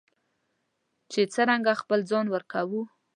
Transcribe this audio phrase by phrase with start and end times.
[1.11, 2.81] چې څرنګه خپل ځان ورکوو.